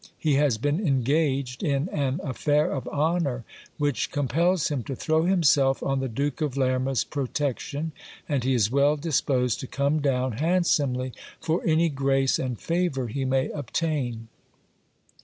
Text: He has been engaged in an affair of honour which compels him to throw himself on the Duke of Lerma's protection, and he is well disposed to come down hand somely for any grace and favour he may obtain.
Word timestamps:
He 0.17 0.33
has 0.33 0.57
been 0.57 0.79
engaged 0.79 1.61
in 1.61 1.87
an 1.89 2.21
affair 2.23 2.71
of 2.71 2.87
honour 2.87 3.43
which 3.77 4.09
compels 4.11 4.69
him 4.69 4.81
to 4.85 4.95
throw 4.95 5.25
himself 5.25 5.83
on 5.83 5.99
the 5.99 6.09
Duke 6.09 6.41
of 6.41 6.57
Lerma's 6.57 7.03
protection, 7.03 7.91
and 8.27 8.43
he 8.43 8.55
is 8.55 8.71
well 8.71 8.97
disposed 8.97 9.59
to 9.59 9.67
come 9.67 9.99
down 9.99 10.31
hand 10.31 10.65
somely 10.65 11.13
for 11.39 11.61
any 11.63 11.87
grace 11.87 12.39
and 12.39 12.59
favour 12.59 13.09
he 13.09 13.25
may 13.25 13.51
obtain. 13.51 14.27